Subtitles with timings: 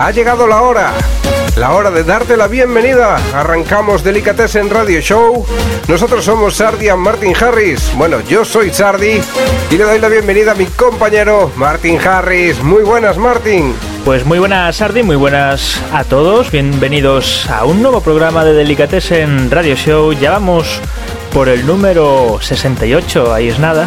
[0.00, 0.94] Ha llegado la hora.
[1.56, 3.18] La hora de darte la bienvenida.
[3.34, 5.44] Arrancamos Delicatessen Radio Show.
[5.88, 7.92] Nosotros somos Sardi and Martin Harris.
[7.98, 9.20] Bueno, yo soy Sardi
[9.70, 12.62] y le doy la bienvenida a mi compañero Martin Harris.
[12.62, 13.74] Muy buenas, Martin.
[14.02, 16.50] Pues muy buenas, Sardi, muy buenas a todos.
[16.50, 20.14] Bienvenidos a un nuevo programa de Delicatessen Radio Show.
[20.14, 20.80] Ya vamos
[21.34, 23.86] por el número 68, ahí es nada.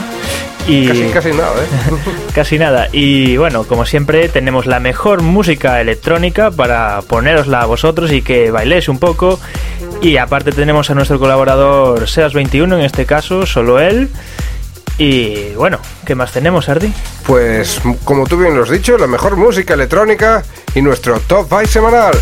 [0.68, 1.68] Y Casi, casi nada, ¿eh?
[2.34, 2.88] casi nada.
[2.92, 8.50] Y bueno, como siempre, tenemos la mejor música electrónica para ponerosla a vosotros y que
[8.52, 9.40] bailéis un poco.
[10.02, 14.10] Y aparte tenemos a nuestro colaborador Seas21, en este caso, solo él.
[14.98, 16.94] Y bueno, ¿qué más tenemos, Sardi?
[17.26, 20.44] Pues, como tú bien lo has dicho, la mejor música electrónica
[20.76, 22.14] y nuestro Top 5 semanal.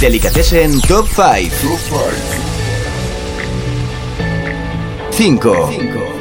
[0.00, 1.78] Delicatessen Top 5.
[5.10, 6.19] 5.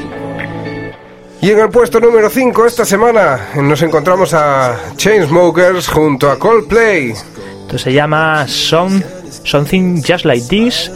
[1.42, 7.12] Y en el puesto número 5 esta semana nos encontramos a Chainsmokers junto a Coldplay.
[7.12, 9.02] Esto se llama Some,
[9.44, 10.92] Something Just Like This.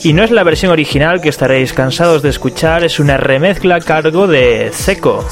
[0.00, 3.80] Y no es la versión original que estaréis cansados de escuchar, es una remezcla a
[3.80, 5.24] cargo de Zeco.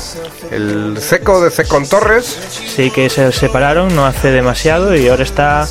[0.51, 2.25] El seco de Cecon Torres.
[2.25, 5.67] Sí que se separaron no hace demasiado y ahora está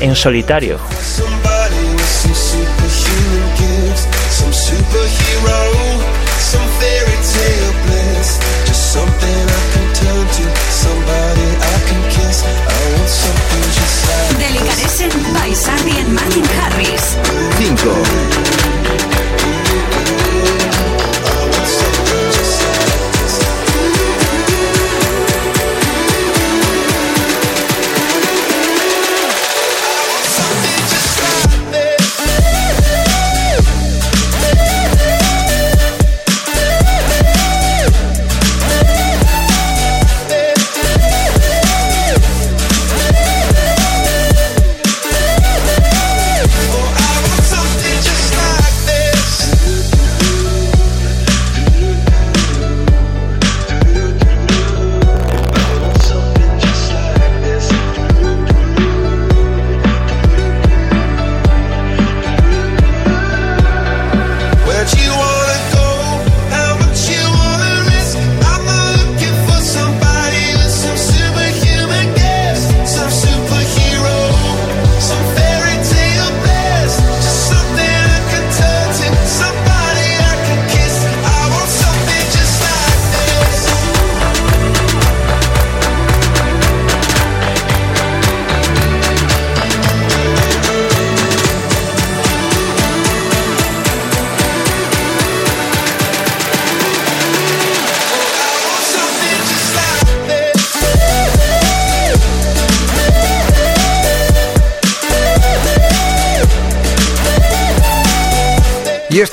[0.00, 0.78] en solitario.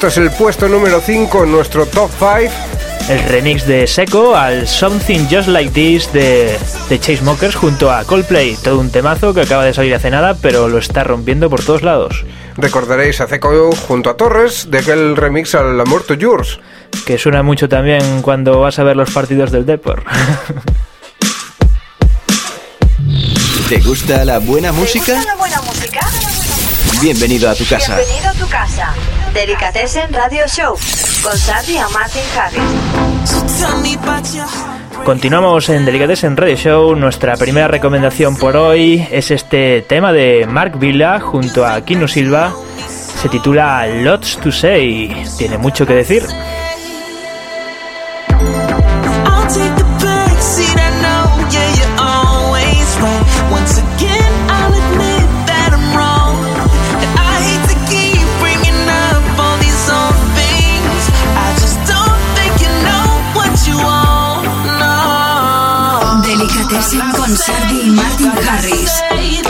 [0.02, 2.52] Esto es el puesto número 5 en nuestro Top 5.
[3.08, 6.58] El remix de Seco al Something Just Like This de,
[6.90, 8.58] de Chainsmokers junto a Coldplay.
[8.64, 11.84] Todo un temazo que acaba de salir hace nada, pero lo está rompiendo por todos
[11.84, 12.26] lados.
[12.58, 16.60] Recordaréis a Ceco junto a Torres de aquel remix al Amor to Yours.
[17.06, 20.04] Que suena mucho también cuando vas a ver los partidos del Depor.
[23.70, 25.14] ¿Te gusta la buena música?
[25.14, 26.00] ¿Gusta la buena música?
[27.04, 27.98] Bienvenido a tu casa.
[27.98, 28.96] Bienvenido a tu casa.
[29.34, 30.76] Delicatessen Radio Show
[31.24, 32.62] con Sardi and Martin Harris.
[35.06, 36.96] Continuamos en Delicatessen Radio Show.
[36.96, 42.54] Nuestra primera recomendación por hoy es este tema de Mark Villa junto a Kino Silva.
[43.22, 45.24] Se titula Lots to Say.
[45.38, 46.24] Tiene mucho que decir.
[67.38, 69.41] Sardi y Martin Harris.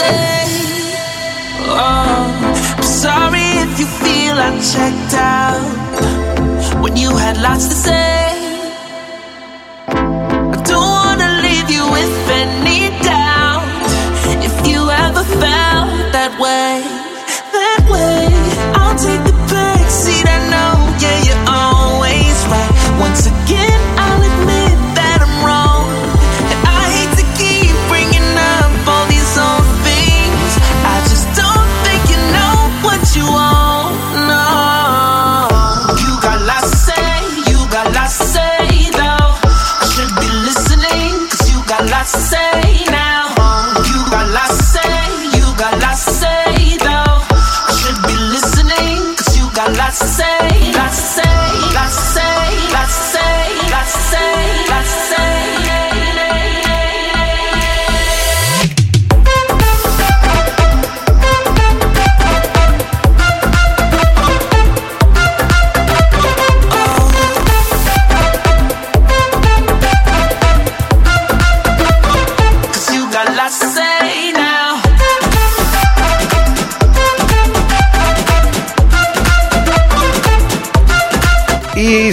[0.00, 0.44] say.
[1.68, 2.24] Oh,
[2.76, 8.39] I'm sorry if you feel I checked out when you had lots to say.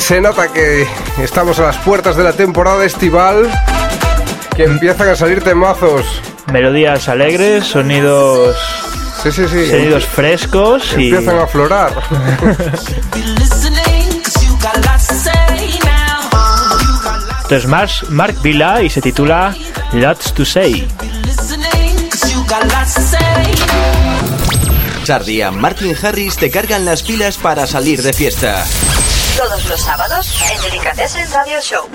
[0.07, 0.88] Se nota que
[1.21, 3.50] estamos a las puertas de la temporada estival,
[4.56, 6.06] que empiezan a salir temazos.
[6.51, 8.56] Melodías alegres, sonidos,
[9.21, 9.69] Sí, sí, sí.
[9.69, 11.92] sonidos frescos y Empiezan a aflorar.
[17.42, 19.54] Esto es Mark, Mark Villa y se titula
[19.92, 20.81] Lots to Say.
[20.88, 23.18] to be listening, cause you got lots to say.
[25.04, 28.65] Sardi y Martin Harris te cargan las pilas para salir de fiesta.
[29.77, 31.88] Los sábados en Delicatessen Radio Show.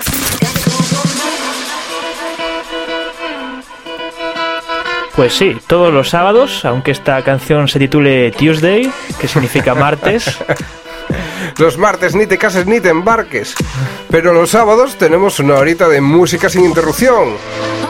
[5.17, 8.89] Pues sí, todos los sábados, aunque esta canción se titule Tuesday,
[9.19, 10.39] que significa martes,
[11.57, 13.53] Los martes ni te cases ni te embarques.
[14.09, 17.35] Pero los sábados tenemos una horita de música sin interrupción.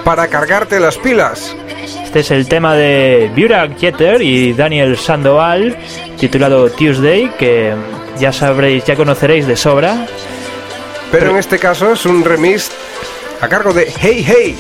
[0.04, 1.56] Para cargarte las pilas.
[2.04, 5.78] este es el tema de Burak Jeter y Daniel Sandoval,
[6.18, 7.76] titulado Tuesday, que
[8.20, 10.06] ya sabréis, ya conoceréis de sobra.
[11.12, 12.72] Pero en este caso es un remix
[13.42, 14.58] a cargo de Hey Hey.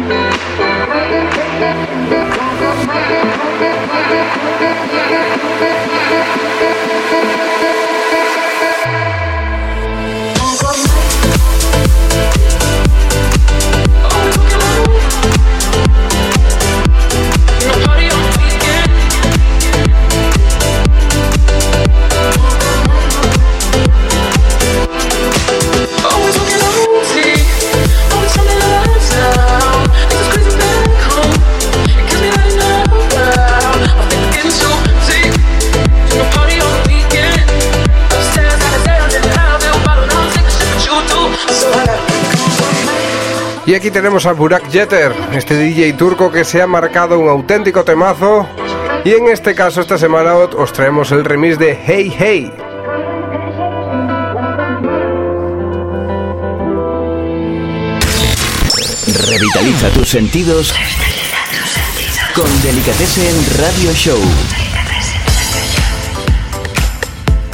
[0.00, 0.22] Thank
[6.62, 6.77] you.
[43.68, 47.84] Y aquí tenemos a Burak Jeter, este DJ turco que se ha marcado un auténtico
[47.84, 48.48] temazo.
[49.04, 52.50] Y en este caso, esta semana os traemos el remix de Hey Hey.
[59.26, 60.74] Revitaliza tus sentidos
[62.34, 64.18] con Delicatessen Radio Show.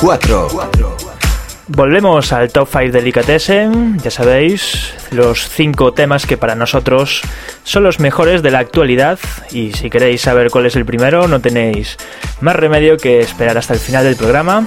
[0.00, 0.93] 4.
[1.66, 7.22] Volvemos al Top 5 Delicatessen, ya sabéis, los 5 temas que para nosotros
[7.62, 9.18] son los mejores de la actualidad
[9.50, 11.96] y si queréis saber cuál es el primero no tenéis
[12.42, 14.66] más remedio que esperar hasta el final del programa.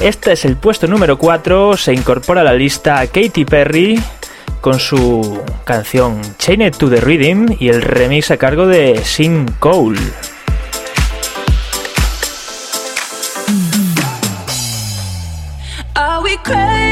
[0.00, 4.00] Este es el puesto número 4, se incorpora a la lista Katy Perry
[4.60, 9.98] con su canción Chained to the Rhythm y el remix a cargo de Sin Cole.
[16.48, 16.87] Crazy?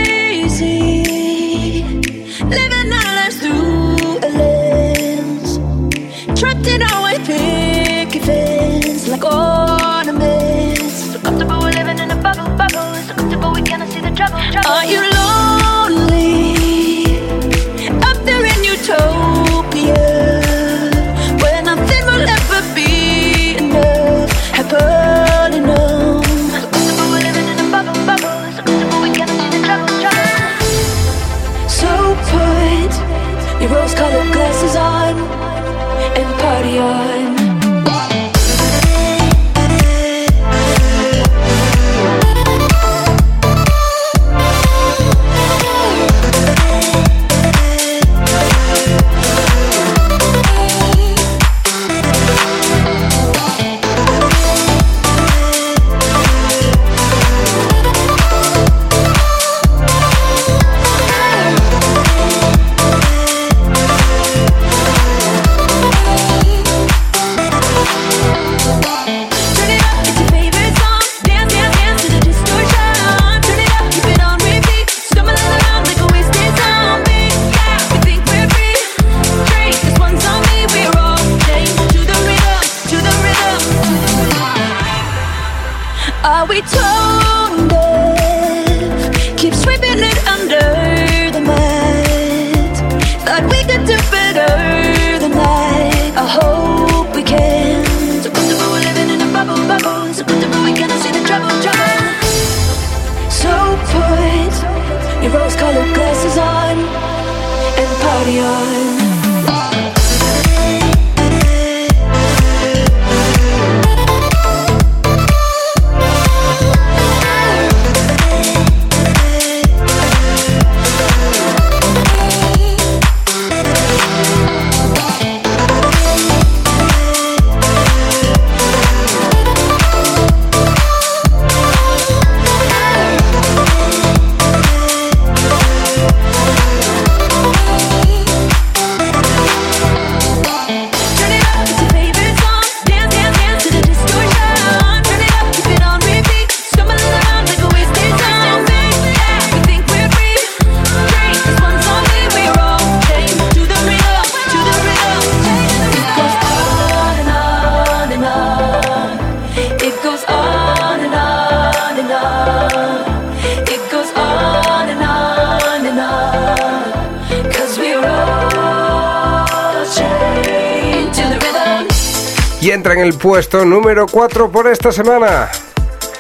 [173.16, 175.48] Puesto número 4 por esta semana.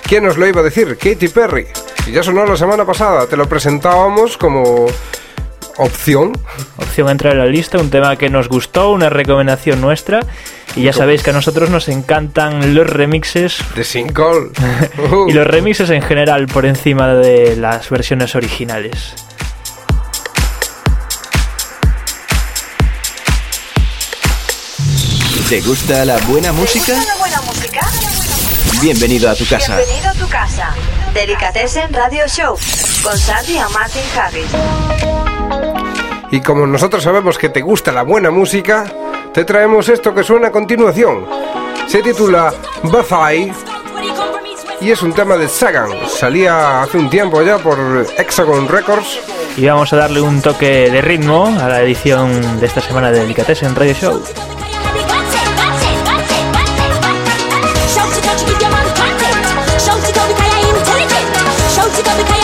[0.02, 0.96] ¿Quién nos lo iba a decir?
[0.96, 1.66] Katy Perry.
[2.06, 4.86] Y ya sonó la semana pasada, te lo presentábamos como
[5.78, 6.32] opción.
[6.76, 10.20] Opción a entrar en la lista, un tema que nos gustó, una recomendación nuestra.
[10.74, 14.50] Y ya sabéis que a nosotros nos encantan los remixes De Single.
[15.28, 19.14] y los remixes en general por encima de las versiones originales.
[25.48, 26.86] ¿Te gusta la buena música?
[26.86, 27.80] ¿Te gusta la buena música?
[28.82, 29.76] Bienvenido a tu casa.
[29.76, 30.74] Bienvenido a tu casa.
[31.14, 32.56] Delicatessen Radio Show
[33.04, 34.50] con Sandy y Martin Harris.
[36.32, 38.92] Y como nosotros sabemos que te gusta la buena música,
[39.32, 41.24] te traemos esto que suena a continuación.
[41.86, 43.52] Se titula Buffy
[44.80, 45.90] y es un tema de Sagan.
[46.08, 49.20] Salía hace un tiempo ya por Hexagon Records.
[49.56, 53.20] Y vamos a darle un toque de ritmo a la edición de esta semana de
[53.20, 54.22] Delicatessen Radio Show.
[62.06, 62.35] got the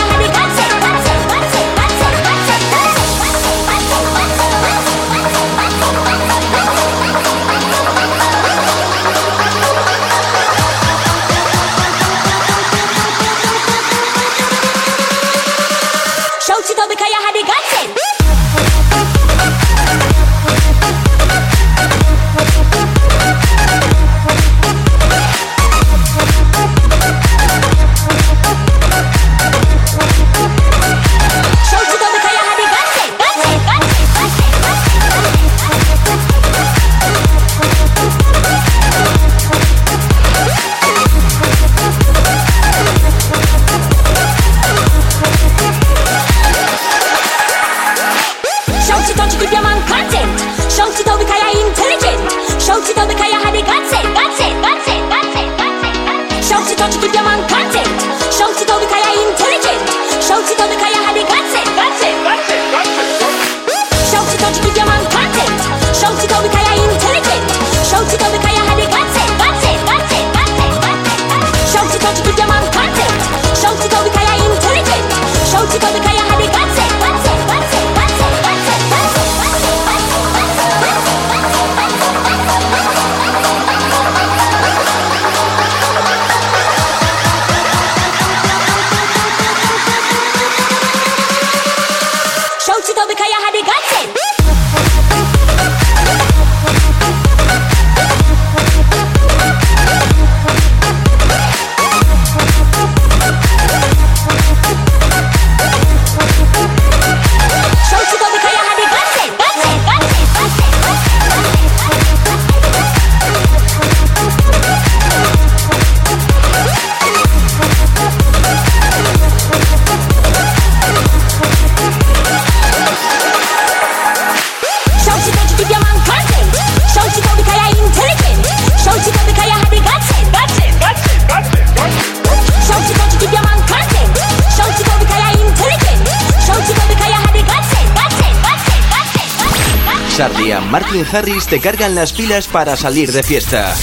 [140.73, 143.75] Martin Harris te cargan las pilas para salir de fiesta.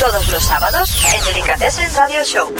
[0.00, 2.52] Todos los sábados en Delicatessen Radio Show.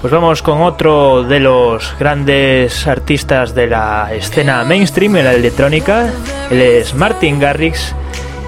[0.00, 6.10] Pues vamos con otro de los grandes artistas de la escena mainstream en la electrónica.
[6.50, 7.94] Él es Martin Garrix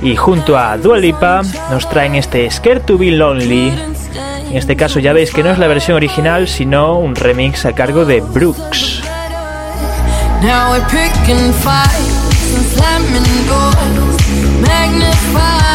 [0.02, 3.68] y junto a Dua Lipa nos traen este Scared to Be Lonely.
[4.50, 7.72] En este caso ya veis que no es la versión original, sino un remix a
[7.72, 9.00] cargo de Brooks.
[10.42, 11.54] Now we're picking.
[12.54, 15.73] Thousands lemon boys magnify.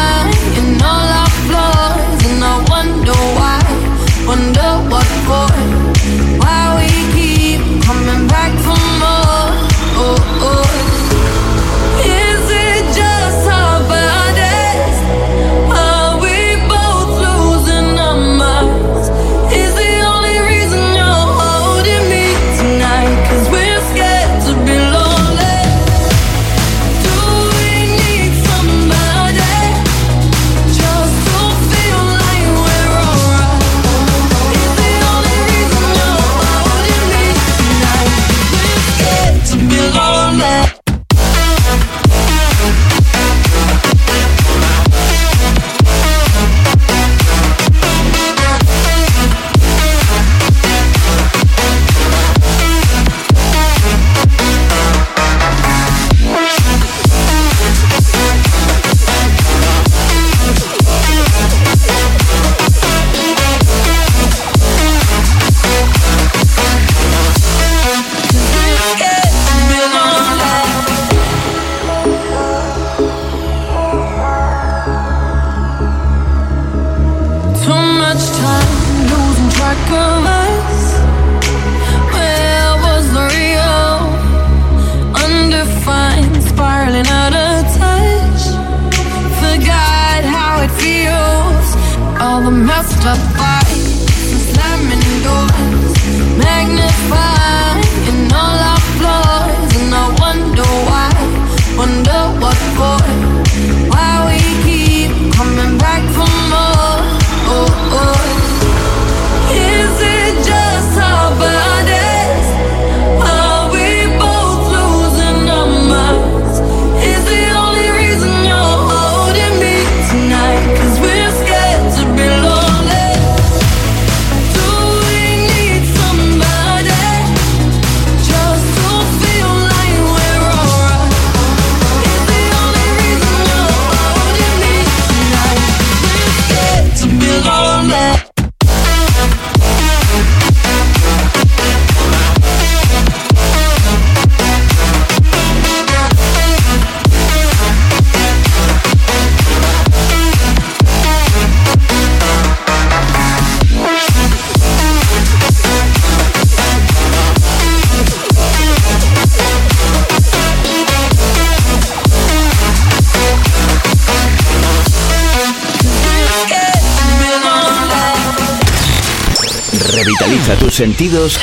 [170.00, 171.38] Revitaliza tus sentidos.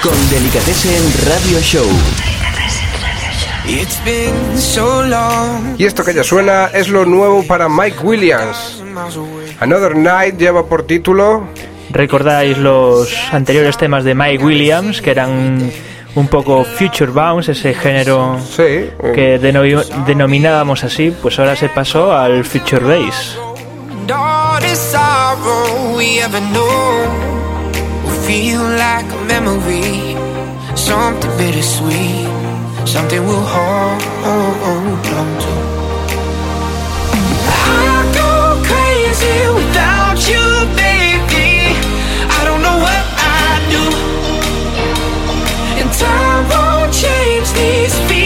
[0.00, 1.86] con tus en Radio Show.
[5.78, 8.80] Y esto que ya suena es lo nuevo para Mike Williams.
[9.58, 11.48] Another Night lleva por título.
[11.90, 15.72] Recordáis los anteriores temas de Mike Williams que eran
[16.14, 19.40] un poco Future Bounce, ese género que
[20.06, 23.36] denominábamos así, pues ahora se pasó al Future Bass.
[24.52, 27.08] hardest sorrow we ever know
[28.04, 30.14] will feel like a memory,
[30.76, 32.28] something bittersweet,
[32.86, 34.02] something we'll hold
[35.20, 35.52] on to.
[37.80, 38.30] I go
[38.68, 40.44] crazy without you,
[40.84, 41.50] baby.
[42.38, 43.02] I don't know what
[43.34, 43.86] I'd do,
[45.80, 48.21] and time won't change these feelings.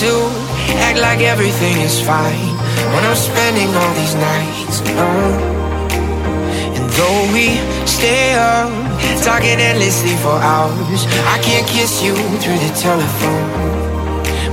[0.00, 0.12] To
[0.80, 2.56] act like everything is fine
[2.92, 5.36] when I'm spending all these nights alone.
[6.72, 8.72] And though we stay up,
[9.20, 13.48] talking endlessly for hours, I can't kiss you through the telephone.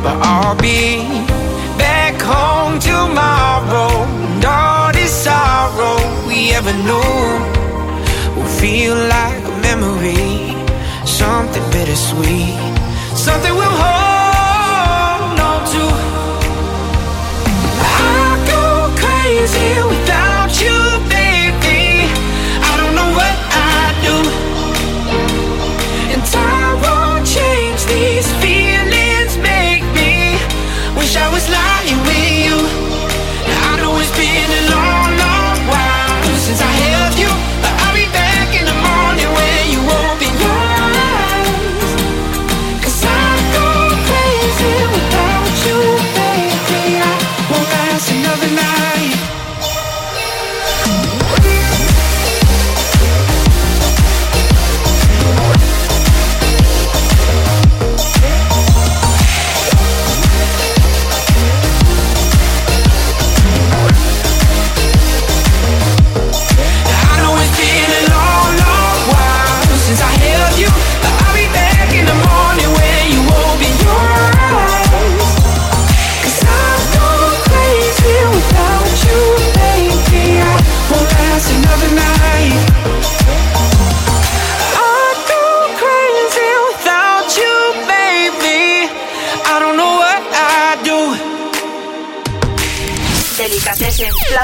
[0.03, 1.07] But I'll be
[1.79, 5.95] back home tomorrow, and all this sorrow
[6.27, 7.15] we ever knew
[8.35, 10.51] will feel like a memory,
[11.05, 12.59] something bittersweet,
[13.15, 13.76] something we'll
[19.55, 20.26] here without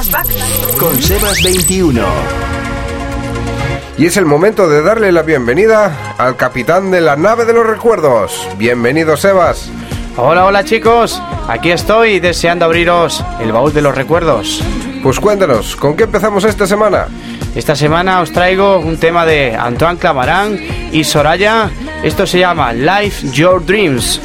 [0.03, 0.77] Flashback.
[0.77, 2.01] Con Sebas 21.
[3.97, 7.65] Y es el momento de darle la bienvenida al capitán de la nave de los
[7.65, 8.47] recuerdos.
[8.57, 9.69] Bienvenido, Sebas.
[10.17, 14.61] Hola, hola chicos, aquí estoy deseando abriros el baúl de los recuerdos.
[15.01, 17.07] Pues cuéntanos, ¿con qué empezamos esta semana?
[17.55, 20.59] Esta semana os traigo un tema de Antoine Clamaran
[20.91, 21.69] y Soraya.
[22.03, 24.21] Esto se llama Life Your Dreams.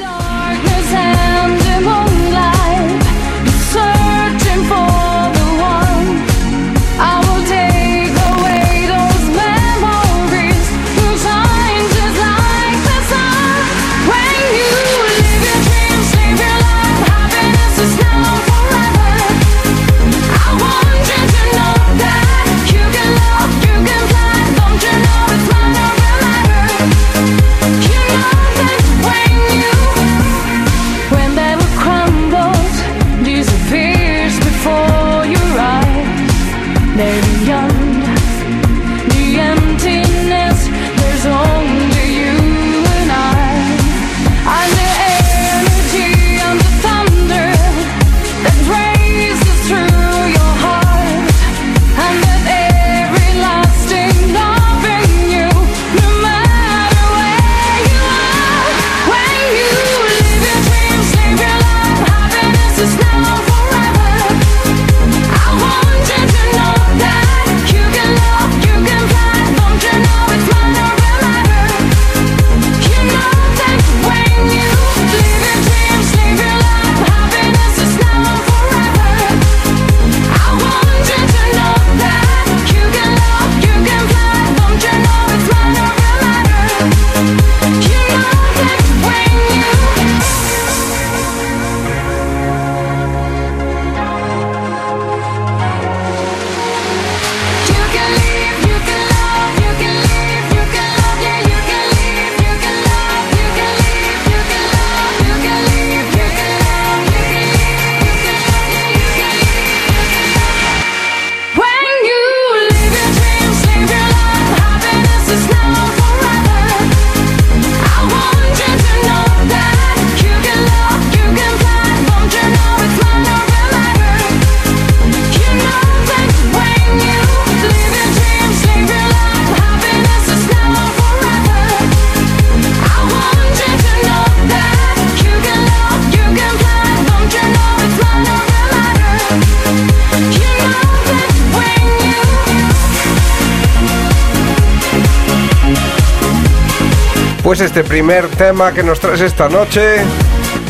[147.79, 149.99] Este primer tema que nos traes esta noche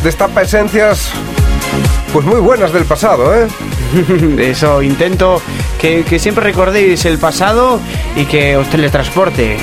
[0.02, 1.10] destapa esencias
[2.12, 3.48] pues muy buenas del pasado, ¿eh?
[4.38, 5.40] Eso, intento
[5.80, 7.80] que, que siempre recordéis el pasado
[8.14, 9.56] y que os teletransporte.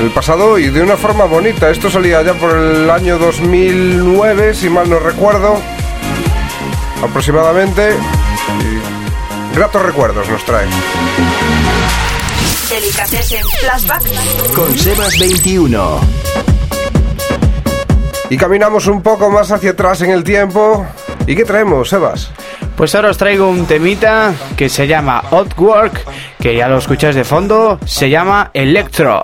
[0.00, 1.70] El pasado y de una forma bonita.
[1.70, 5.60] Esto salía ya por el año 2009, si mal no recuerdo,
[7.02, 7.90] aproximadamente.
[7.92, 10.66] Y gratos recuerdos nos trae.
[12.70, 14.02] Delicatessen Flashback
[14.54, 16.15] Con Sebas 21.
[18.28, 20.84] Y caminamos un poco más hacia atrás en el tiempo.
[21.26, 22.30] ¿Y qué traemos, Sebas?
[22.76, 26.04] Pues ahora os traigo un temita que se llama Hot Work,
[26.40, 29.22] que ya lo escucháis de fondo, se llama Electro.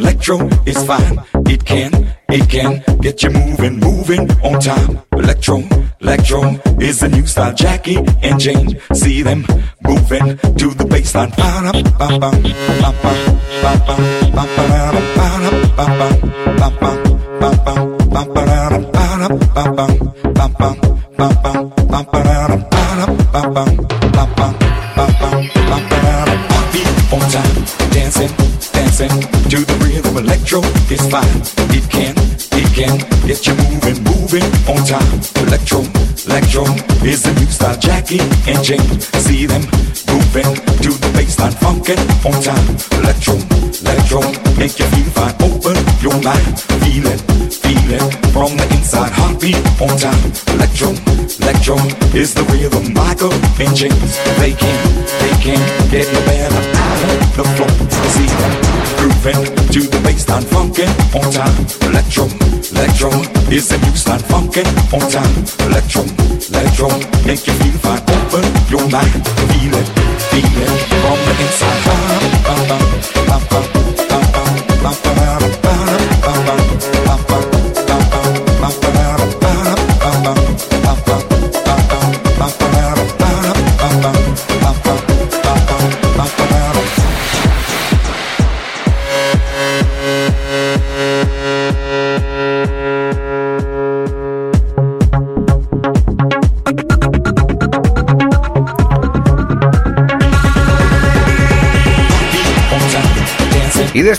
[0.00, 1.18] Electro is fine.
[1.46, 5.09] It can, it can get you moving, moving on time.
[5.20, 5.62] Electro,
[6.00, 6.40] electro
[6.80, 7.52] is the new style.
[7.52, 9.44] Jackie and Jane, see them
[9.86, 11.30] moving to the baseline.
[27.12, 27.54] On time,
[27.92, 28.32] dancing,
[28.72, 29.10] dancing
[29.50, 30.16] to the rhythm.
[30.16, 31.42] Electro is fine.
[31.76, 32.14] It can,
[32.56, 33.89] it can get you moving,
[34.32, 35.20] moving on time.
[35.46, 35.82] Electro,
[36.26, 36.64] electro
[37.04, 37.76] is the new style.
[37.78, 39.62] Jackie and Jane, see them
[40.08, 42.66] moving to the baseline, funkin' on time.
[43.00, 43.36] Electro,
[43.82, 44.20] electro
[44.58, 45.34] make you feel fine.
[45.40, 49.12] Open your mind, feel it, feel it from the inside.
[49.12, 50.32] Heartbeat on time.
[50.54, 50.90] Electro,
[51.40, 51.76] electro
[52.14, 52.92] is the rhythm.
[52.94, 54.78] Michael and James, they can,
[55.20, 55.60] they can
[55.90, 56.90] get no better
[57.36, 57.70] the floor.
[58.12, 58.54] See them
[58.98, 61.56] grooving to the baseline, funkin' on time.
[61.88, 62.24] Electro,
[62.76, 63.10] electro
[63.50, 65.34] is the new style, funkin' on time.
[65.68, 66.02] Electro,
[66.52, 66.89] electro
[67.26, 68.02] make you feel fine.
[68.16, 69.88] Open your mind, feel it,
[70.30, 71.82] feel it from the inside.
[71.86, 72.78] Ba, ba,
[73.28, 73.79] ba, ba, ba,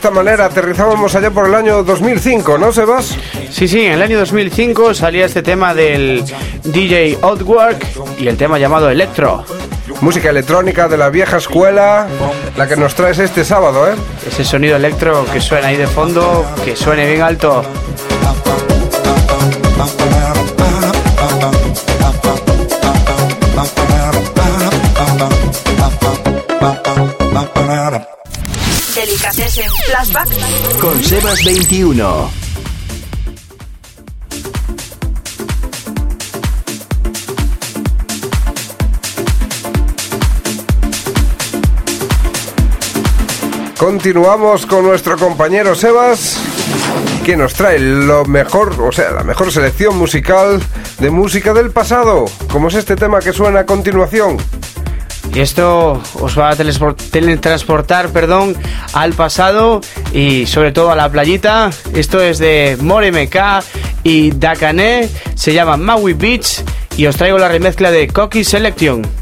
[0.01, 3.15] esta manera aterrizábamos allá por el año 2005, ¿no, Sebas?
[3.51, 6.23] Sí, sí, en el año 2005 salía este tema del
[6.63, 7.85] DJ Outwork
[8.17, 9.45] y el tema llamado Electro.
[10.01, 12.07] Música electrónica de la vieja escuela,
[12.57, 13.93] la que nos traes este sábado, ¿eh?
[14.27, 17.63] Ese sonido electro que suena ahí de fondo, que suene bien alto.
[29.69, 30.27] Flashback
[30.79, 32.31] Con Sebas 21.
[43.77, 46.37] Continuamos con nuestro compañero Sebas,
[47.25, 50.61] que nos trae lo mejor, o sea, la mejor selección musical
[50.99, 54.37] de música del pasado, como es este tema que suena a continuación.
[55.33, 58.55] Y esto os va a teletransportar perdón,
[58.93, 59.81] al pasado
[60.13, 61.69] y sobre todo a la playita.
[61.93, 63.63] Esto es de More MK
[64.03, 66.63] y Dakane, se llama Maui Beach
[66.97, 69.20] y os traigo la remezcla de Cocky Selection.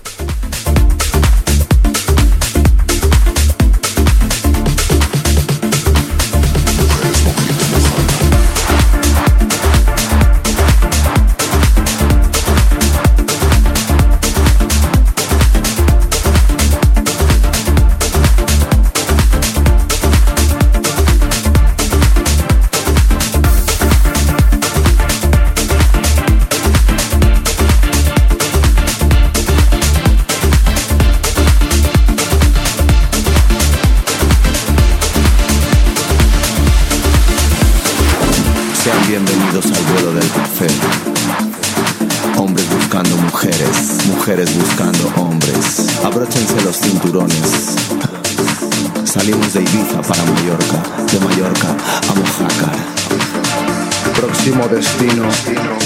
[55.00, 55.30] Destino,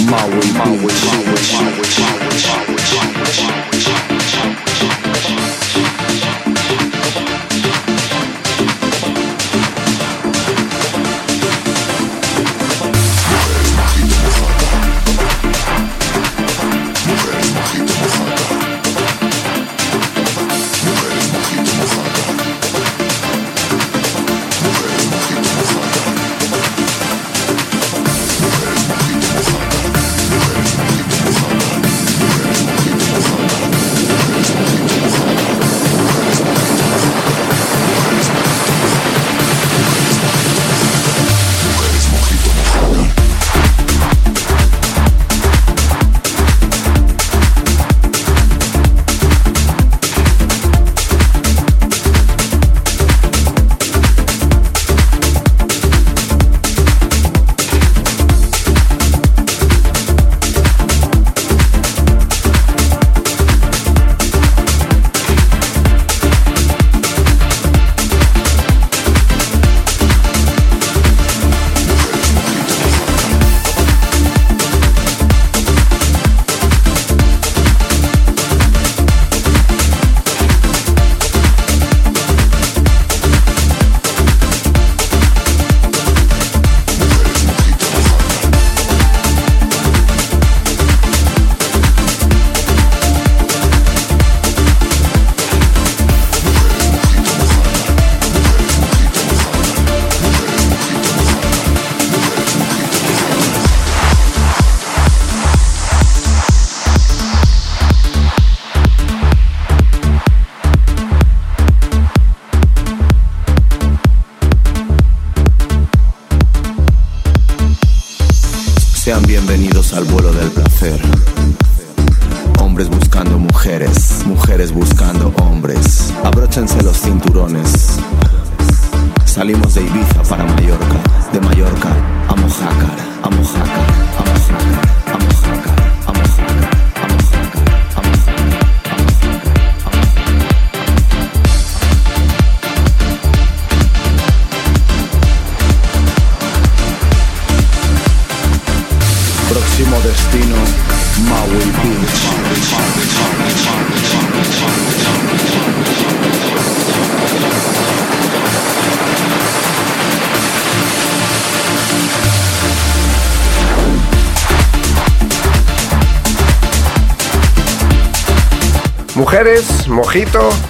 [0.09, 0.82] Maui, Maui,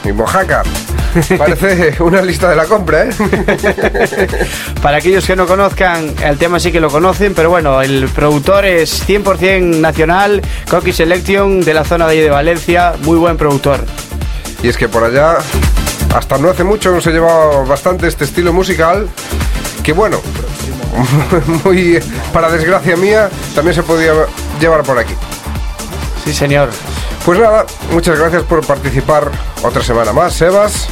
[0.06, 0.64] Y mojaca.
[1.38, 3.10] Parece una lista de la compra, ¿eh?
[4.82, 8.64] Para aquellos que no conozcan, el tema sí que lo conocen, pero bueno, el productor
[8.64, 13.84] es 100% nacional, Coqui Selection, de la zona de, de Valencia, muy buen productor.
[14.64, 15.40] Y es que por allá,
[16.16, 19.10] hasta no hace mucho, se llevaba bastante este estilo musical,
[19.84, 20.22] que bueno,
[21.66, 22.00] muy
[22.32, 24.14] para desgracia mía, también se podía
[24.62, 25.16] llevar por aquí.
[26.24, 26.70] Sí, señor.
[27.26, 29.32] Pues nada, muchas gracias por participar
[29.64, 30.88] otra semana más, Sebas.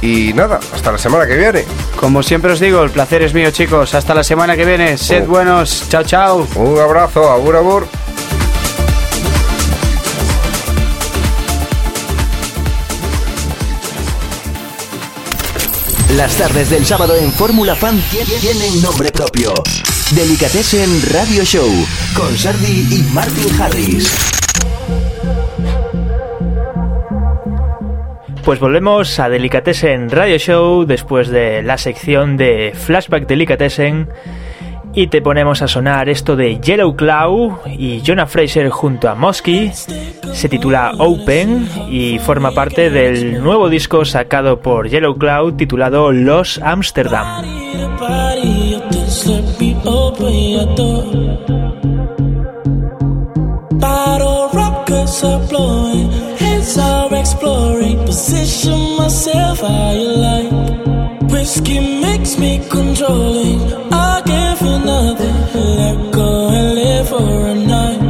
[0.00, 1.64] Y nada, hasta la semana que viene.
[1.98, 3.94] Como siempre os digo, el placer es mío, chicos.
[3.94, 4.96] Hasta la semana que viene.
[4.98, 5.28] Sed Oh.
[5.28, 5.84] buenos.
[5.88, 6.46] Chao, chao.
[6.56, 7.86] Un abrazo, abur, abur.
[16.16, 19.52] Las tardes del sábado en Fórmula Fan tien- tienen nombre propio.
[20.10, 21.68] Delicatessen Radio Show
[22.14, 24.12] con Sardi y Martin Harris.
[28.44, 34.10] Pues volvemos a Delicatessen Radio Show después de la sección de Flashback Delicatessen
[34.92, 39.72] y te ponemos a sonar esto de Yellow Claw y Jonah Fraser junto a Mosky.
[39.72, 46.58] Se titula Open y forma parte del nuevo disco sacado por Yellow Claw titulado Los
[46.58, 47.44] Amsterdam.
[56.64, 57.98] Heads are exploring.
[58.06, 61.30] Position myself how you like.
[61.30, 63.60] Whiskey makes me controlling.
[63.92, 65.36] I give you nothing.
[65.78, 68.00] Let go and live for a night.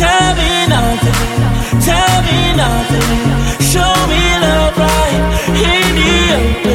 [0.00, 1.20] Tell me nothing,
[1.88, 3.08] tell me nothing.
[3.72, 5.16] Show me love right
[5.66, 6.67] in the open.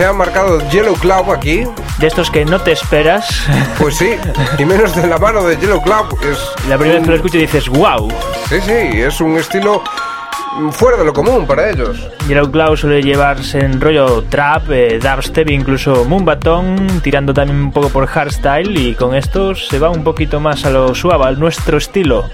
[0.00, 1.64] Se ha marcado Yellow Club aquí.
[1.98, 3.44] De estos que no te esperas.
[3.78, 4.14] Pues sí,
[4.58, 6.18] y menos de la mano de Yellow Club.
[6.22, 6.38] Es
[6.70, 8.10] La primera vez que lo escuchas dices, wow.
[8.48, 9.82] Sí, sí, es un estilo
[10.70, 12.08] fuera de lo común para ellos.
[12.26, 17.90] Yellow Claw suele llevarse en rollo trap, eh, dubstep, incluso moonbaton, tirando también un poco
[17.90, 21.76] por hardstyle y con esto se va un poquito más a lo suave, al nuestro
[21.76, 22.24] estilo.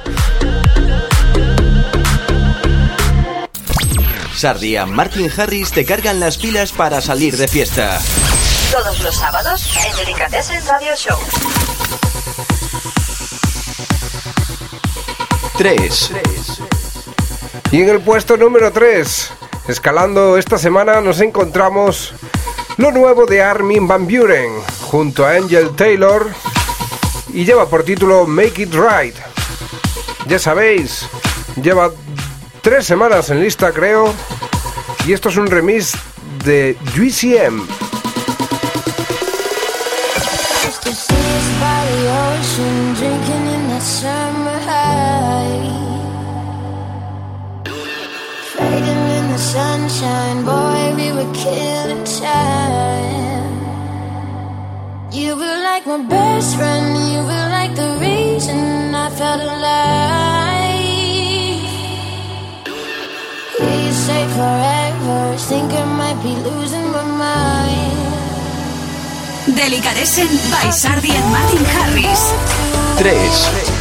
[4.37, 7.99] Sardi y Martin Harris te cargan las pilas para salir de fiesta.
[8.71, 11.19] Todos los sábados en Delicatessen Radio Show.
[15.57, 16.13] 3.
[17.73, 19.31] Y en el puesto número 3,
[19.69, 22.13] escalando esta semana, nos encontramos
[22.77, 26.31] lo nuevo de Armin Van Buren junto a Angel Taylor
[27.33, 29.17] y lleva por título Make It Right.
[30.27, 31.07] Ya sabéis,
[31.63, 31.91] lleva
[32.67, 34.13] tres semanas en lista, creo,
[35.07, 35.93] y esto es un remix
[36.45, 36.77] de
[49.31, 53.47] the sunshine, boy, we were killing time.
[55.13, 57.16] You were like my best friend,
[69.47, 72.33] Delicatessen by Sardi and Martin Harris.
[72.99, 73.76] 3.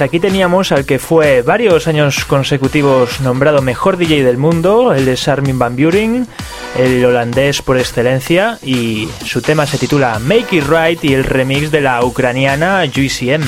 [0.00, 5.04] Pues aquí teníamos al que fue varios años consecutivos nombrado mejor DJ del mundo, el
[5.04, 6.26] de Armin Van Buren,
[6.78, 11.70] el holandés por excelencia, y su tema se titula Make It Right y el remix
[11.70, 13.42] de la ucraniana GCM.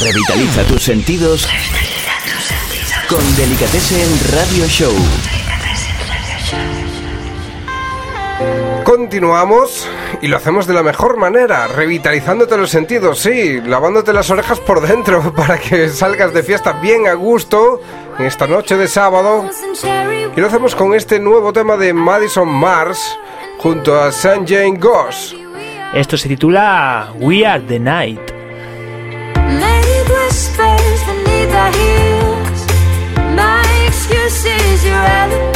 [0.00, 1.46] Revitaliza tus sentidos
[3.12, 4.92] con Delicatessen Radio Show.
[8.84, 9.86] Continuamos
[10.22, 14.80] y lo hacemos de la mejor manera, revitalizándote los sentidos, sí, lavándote las orejas por
[14.80, 17.82] dentro para que salgas de fiesta bien a gusto
[18.18, 19.44] en esta noche de sábado.
[20.34, 23.18] Y lo hacemos con este nuevo tema de Madison Mars
[23.58, 25.34] junto a Sanjay Ghosh.
[25.92, 28.32] Esto se titula We Are the Night.
[35.22, 35.51] Excuses,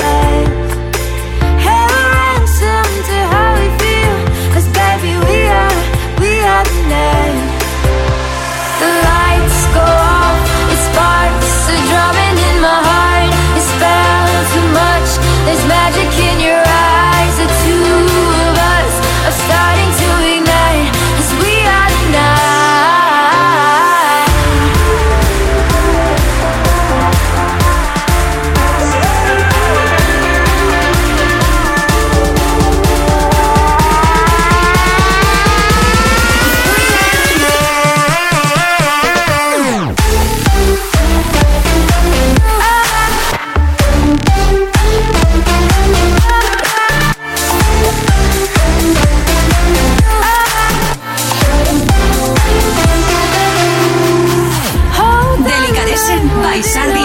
[56.56, 56.95] by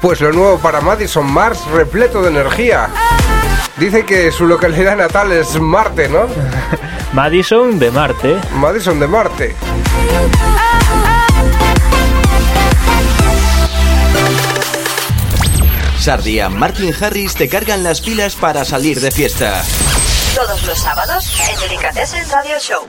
[0.00, 2.88] Pues lo nuevo para Madison Mars, repleto de energía.
[3.76, 6.26] Dice que su localidad natal es Marte, ¿no?
[7.12, 8.36] Madison de Marte.
[8.54, 9.56] Madison de Marte.
[15.98, 19.64] Sardi and Martin Harris te cargan las pilas para salir de fiesta.
[20.36, 22.86] Todos los sábados en Delicatessen Radio Show.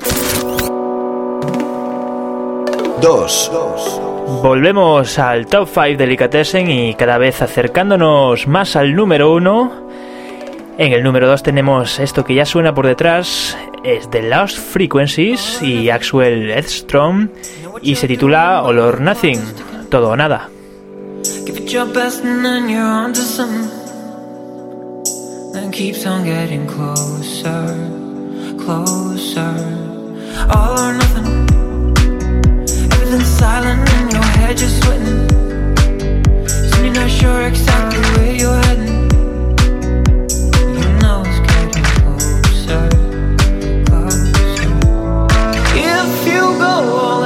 [3.01, 4.06] 2.
[4.28, 9.88] Volvemos al top 5 Delicatessen y cada vez acercándonos más al número 1.
[10.78, 15.61] En el número 2 tenemos esto que ya suena por detrás, es The Lost Frequencies
[15.61, 17.30] y Axwell Edstrom
[17.82, 19.39] y se titula All or Nothing,
[19.89, 20.49] todo o nada.
[33.09, 35.29] Everything's silent in your head just sweating.
[36.45, 39.07] Soon you're not sure exactly where you're heading.
[40.75, 42.89] You know it's getting closer.
[45.73, 47.23] If you go all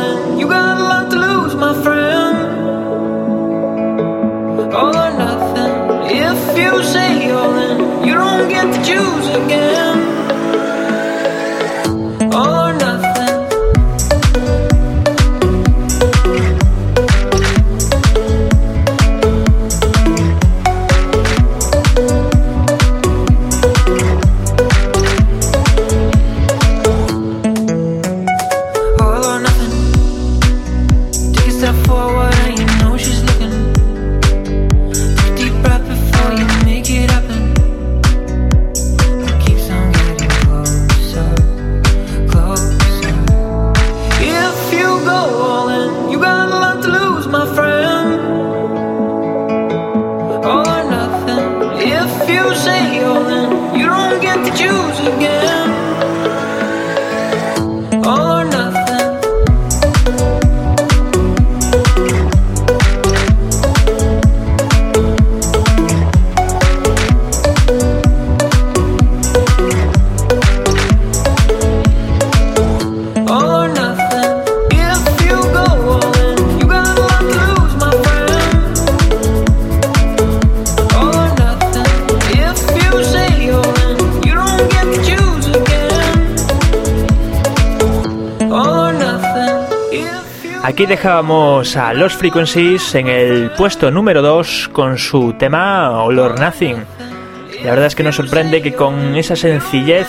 [91.05, 96.75] dejábamos a Los Frequencies en el puesto número 2 con su tema All or Nothing.
[97.63, 100.05] La verdad es que nos sorprende que con esa sencillez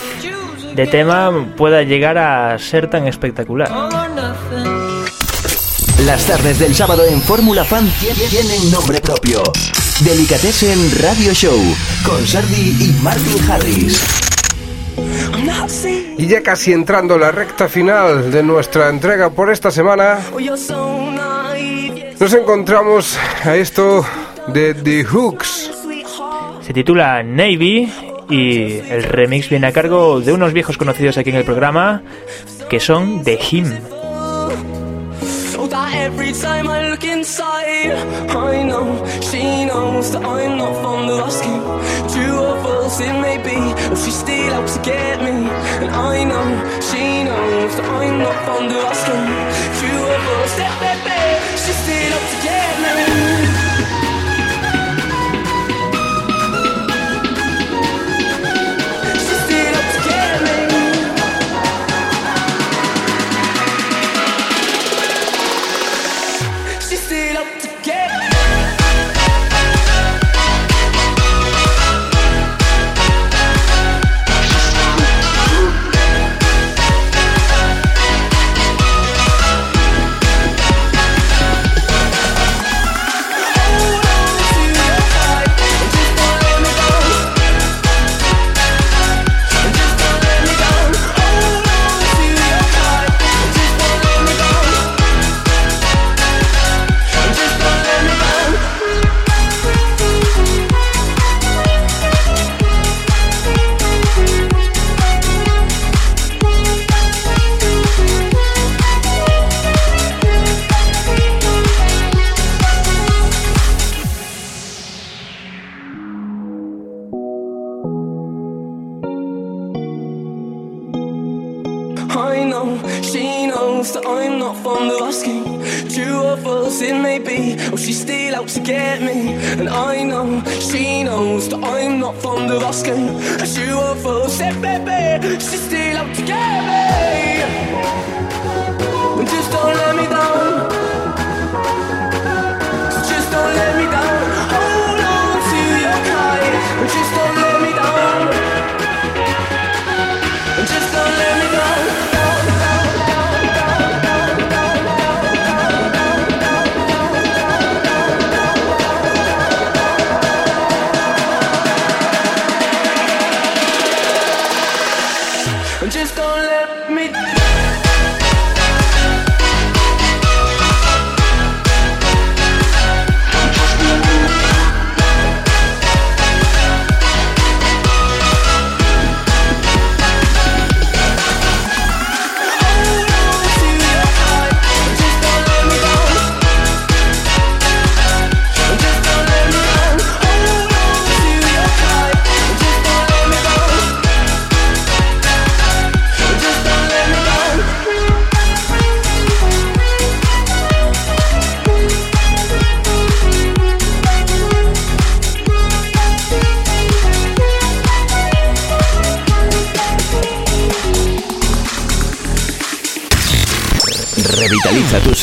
[0.75, 3.71] de tema pueda llegar a ser tan espectacular.
[6.05, 9.41] Las tardes del sábado en Fórmula Fan tie- tienen nombre propio.
[10.01, 11.57] Delicatessen Radio Show
[12.05, 13.99] con Sardi y Martin Harris.
[16.23, 20.19] Y ya casi entrando la recta final de nuestra entrega por esta semana,
[22.17, 24.05] nos encontramos a esto
[24.47, 25.69] de The Hooks.
[26.61, 27.91] Se titula Navy
[28.29, 32.01] y el remix viene a cargo de unos viejos conocidos aquí en el programa
[32.69, 33.65] que son The Him.
[36.05, 37.95] Every time I look inside,
[38.29, 41.61] I know she knows that I'm not fond of asking.
[42.13, 45.02] Two of us it may be, but she's still out to get me.
[45.02, 45.02] And
[46.05, 46.47] I know
[46.81, 49.42] she knows that I'm not fond of asking.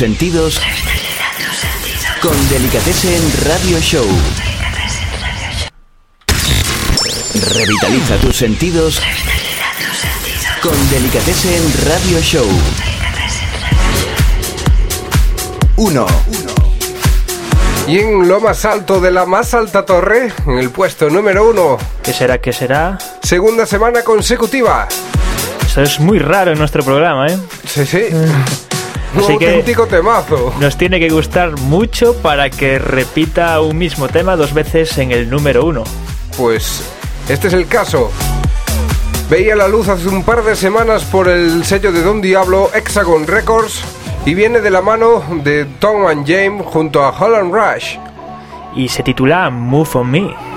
[0.00, 0.58] Sentidos
[2.22, 4.06] con Delicatessen Radio Show.
[7.54, 9.02] Revitaliza tus sentidos
[10.62, 12.46] con Delicatessen Radio Show.
[15.76, 16.06] 1.
[17.86, 21.76] Y en lo más alto de la más alta torre, en el puesto número uno.
[22.02, 22.40] ¿Qué será?
[22.40, 22.96] ¿Qué será?
[23.22, 24.88] Segunda semana consecutiva.
[25.66, 27.38] Eso es muy raro en nuestro programa, ¿eh?
[27.66, 28.04] Sí, sí.
[29.14, 30.54] Un Así auténtico temazo.
[30.60, 35.28] nos tiene que gustar mucho para que repita un mismo tema dos veces en el
[35.28, 35.82] número uno.
[36.36, 36.84] Pues
[37.28, 38.10] este es el caso.
[39.28, 43.26] Veía la luz hace un par de semanas por el sello de Don Diablo, Hexagon
[43.26, 43.82] Records,
[44.26, 47.96] y viene de la mano de Tom and James junto a Holland Rush.
[48.76, 50.49] Y se titula Move on Me.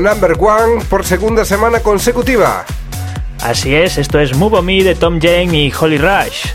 [0.00, 2.64] Number one por segunda semana consecutiva.
[3.42, 6.46] Así es, esto es Move On Me de Tom Jane y Holly Rush.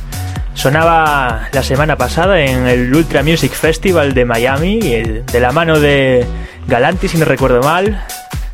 [0.53, 6.25] Sonaba la semana pasada en el Ultra Music Festival de Miami, de la mano de
[6.67, 8.05] Galanti, si no recuerdo mal.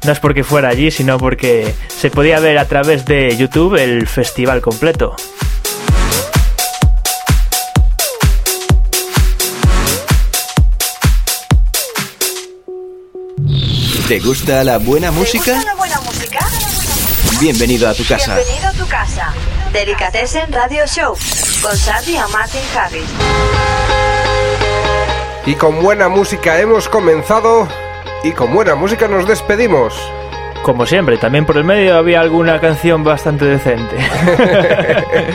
[0.05, 4.07] No es porque fuera allí, sino porque se podía ver a través de YouTube el
[4.07, 5.15] festival completo.
[14.11, 15.53] ¿Te gusta la buena ¿Te música?
[15.53, 16.39] gusta la buena música?
[17.39, 18.35] Bienvenido a tu casa.
[18.35, 19.33] Bienvenido a tu casa.
[19.71, 21.15] Delicatessen Radio Show
[21.61, 23.05] con Sandy y Martin Harris.
[25.45, 27.69] Y con buena música hemos comenzado
[28.25, 29.93] y con buena música nos despedimos.
[30.61, 33.95] Como siempre, también por el medio había alguna canción bastante decente.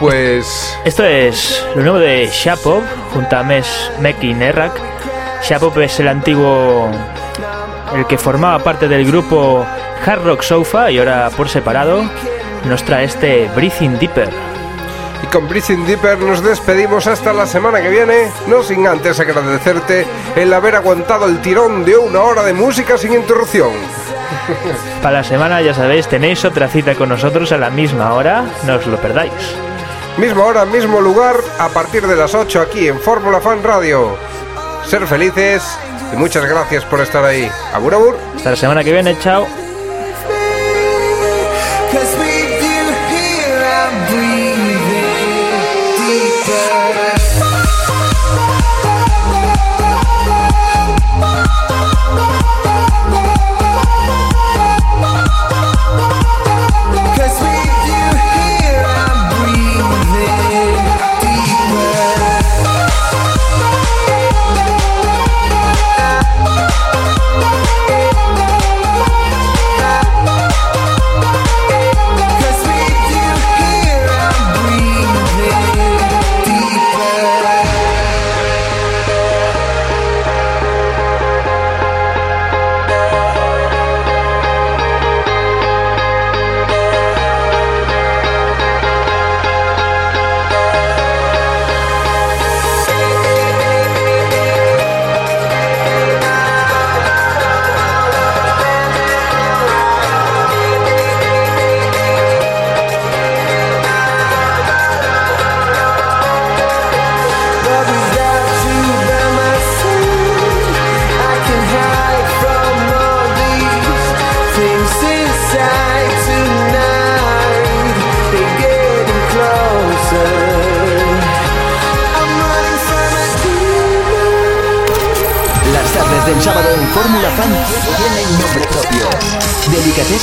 [0.00, 4.93] Pues Esto es lo nuevo de Shapov junto a Mes Meki Nerak.
[5.44, 6.90] Shapov es el antiguo.
[7.94, 9.64] el que formaba parte del grupo
[10.04, 12.02] Hard Rock Sofa y ahora por separado
[12.64, 14.30] nos trae este Breathing Deeper.
[15.22, 20.06] Y con Breathing Deeper nos despedimos hasta la semana que viene, no sin antes agradecerte
[20.34, 23.72] el haber aguantado el tirón de una hora de música sin interrupción.
[25.02, 28.76] Para la semana, ya sabéis, tenéis otra cita con nosotros a la misma hora, no
[28.76, 29.32] os lo perdáis.
[30.16, 34.16] Misma hora, mismo lugar, a partir de las 8 aquí en Fórmula Fan Radio.
[34.86, 35.62] Ser felices
[36.12, 37.50] y muchas gracias por estar ahí.
[37.72, 38.18] Abur, abur.
[38.36, 39.63] Hasta la semana que viene, chao.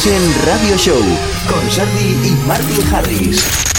[0.04, 1.00] Delicatessen Radio Show
[1.48, 3.71] con Sardi y Martin Harris.